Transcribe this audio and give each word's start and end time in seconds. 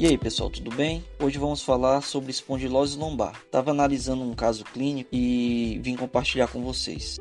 E 0.00 0.06
aí 0.06 0.16
pessoal, 0.16 0.48
tudo 0.48 0.74
bem? 0.74 1.04
Hoje 1.22 1.36
vamos 1.36 1.62
falar 1.62 2.00
sobre 2.00 2.30
espondilose 2.30 2.96
lombar. 2.96 3.38
Estava 3.44 3.70
analisando 3.70 4.22
um 4.22 4.34
caso 4.34 4.64
clínico 4.64 5.10
e 5.12 5.78
vim 5.82 5.94
compartilhar 5.94 6.48
com 6.48 6.64
vocês. 6.64 7.20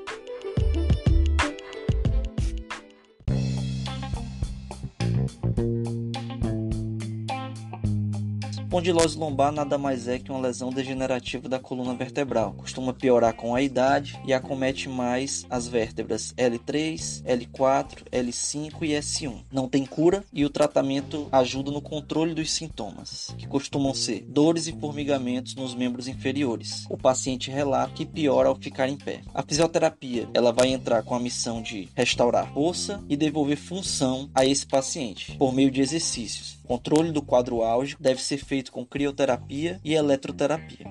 Espondilose 8.70 9.18
lombar 9.18 9.52
nada 9.52 9.80
mais 9.80 10.08
é 10.08 10.20
que 10.20 10.30
uma 10.30 10.42
lesão 10.42 10.70
degenerativa 10.70 11.50
da 11.50 11.58
coluna 11.58 11.96
vertebral. 11.96 12.54
Costuma 12.56 12.94
piorar 12.94 13.34
com 13.34 13.56
a 13.56 13.64
idade 13.64 14.22
e 14.28 14.32
acomete 14.32 14.88
mais 14.88 15.44
as 15.50 15.68
vértebras 15.68 16.36
L3, 16.38 17.24
L4, 17.24 18.04
L5 18.12 18.74
e 18.84 18.90
S1. 18.90 19.44
Não 19.52 19.68
tem 19.68 19.88
cura 19.88 20.24
e 20.32 20.46
o 20.46 20.52
tratamento 20.52 21.28
ajuda 21.32 21.72
no 21.72 21.82
controle 21.82 22.36
dos 22.36 22.52
sintomas, 22.52 23.34
que 23.40 23.48
costumam 23.48 23.92
ser 23.92 24.24
dores 24.30 24.68
e 24.68 24.80
formigamentos 24.80 25.56
nos 25.56 25.74
membros 25.74 26.08
inferiores. 26.08 26.86
O 26.92 26.96
paciente 26.96 27.50
relata 27.50 27.94
que 27.96 28.06
piora 28.06 28.50
ao 28.50 28.56
ficar 28.56 28.88
em 28.88 28.98
pé. 28.98 29.22
A 29.34 29.42
fisioterapia, 29.42 30.30
ela 30.32 30.54
vai 30.54 30.68
entrar 30.68 31.02
com 31.02 31.16
a 31.16 31.20
missão 31.20 31.60
de 31.60 31.90
restaurar 31.96 32.54
força 32.54 33.04
e 33.10 33.18
devolver 33.18 33.58
função 33.58 34.30
a 34.36 34.46
esse 34.46 34.68
paciente 34.68 35.36
por 35.40 35.52
meio 35.52 35.72
de 35.72 35.82
exercícios 35.82 36.59
controle 36.70 37.12
do 37.12 37.24
quadro 37.24 37.64
álgico 37.64 38.04
deve 38.04 38.22
ser 38.22 38.38
feito 38.38 38.72
com 38.72 38.86
crioterapia 38.86 39.80
e 39.84 39.96
eletroterapia. 39.96 40.86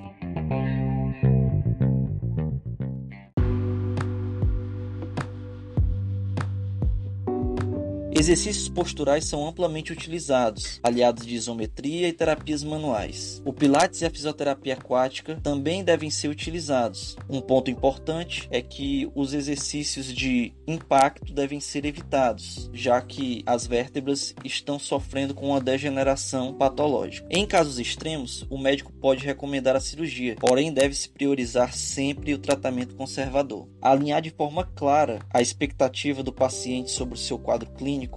Exercícios 8.19 8.69
posturais 8.69 9.27
são 9.27 9.47
amplamente 9.47 9.93
utilizados, 9.93 10.81
aliados 10.83 11.25
de 11.25 11.37
isometria 11.37 12.09
e 12.09 12.13
terapias 12.13 12.65
manuais. 12.65 13.41
O 13.45 13.53
Pilates 13.53 14.03
e 14.03 14.07
a 14.07 14.11
fisioterapia 14.11 14.75
aquática 14.75 15.39
também 15.41 15.85
devem 15.85 16.11
ser 16.11 16.27
utilizados. 16.27 17.17
Um 17.31 17.41
ponto 17.41 17.71
importante 17.71 18.49
é 18.51 18.61
que 18.61 19.09
os 19.15 19.33
exercícios 19.35 20.07
de 20.07 20.53
impacto 20.67 21.33
devem 21.33 21.61
ser 21.61 21.85
evitados, 21.85 22.69
já 22.75 23.01
que 23.01 23.45
as 23.47 23.69
vértebras 23.69 24.35
estão 24.45 24.81
sofrendo 24.81 25.33
com 25.33 25.51
uma 25.51 25.61
degeneração 25.61 26.53
patológica. 26.53 27.29
Em 27.31 27.47
casos 27.47 27.79
extremos, 27.79 28.45
o 28.51 28.59
médico 28.59 28.93
pode 28.95 29.25
recomendar 29.25 29.77
a 29.77 29.81
cirurgia, 29.81 30.35
porém 30.41 30.73
deve-se 30.73 31.09
priorizar 31.09 31.73
sempre 31.73 32.35
o 32.35 32.39
tratamento 32.39 32.97
conservador. 32.97 33.69
Alinhar 33.81 34.21
de 34.21 34.31
forma 34.31 34.65
clara 34.75 35.21
a 35.33 35.41
expectativa 35.41 36.21
do 36.21 36.33
paciente 36.33 36.91
sobre 36.91 37.15
o 37.15 37.17
seu 37.17 37.39
quadro 37.39 37.71
clínico 37.71 38.08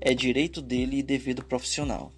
é 0.00 0.14
direito 0.14 0.60
dele 0.60 0.98
e 0.98 1.02
dever 1.02 1.34
do 1.34 1.44
profissional. 1.44 2.12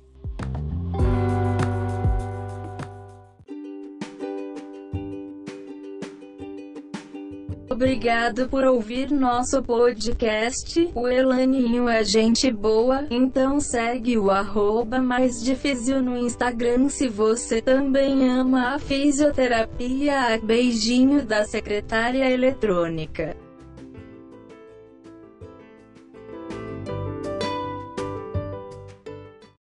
Obrigado 7.80 8.46
por 8.46 8.62
ouvir 8.64 9.10
nosso 9.10 9.62
podcast. 9.62 10.90
O 10.94 11.08
Elaninho 11.08 11.88
é 11.88 12.04
gente 12.04 12.50
boa, 12.52 13.06
então 13.10 13.58
segue 13.58 14.18
o 14.18 14.30
arroba 14.30 15.00
mais 15.00 15.42
difícil 15.42 16.02
no 16.02 16.14
Instagram 16.14 16.90
se 16.90 17.08
você 17.08 17.62
também 17.62 18.28
ama 18.28 18.74
a 18.74 18.78
fisioterapia. 18.78 20.38
Beijinho 20.42 21.24
da 21.24 21.44
secretária 21.44 22.30
eletrônica. 22.30 23.34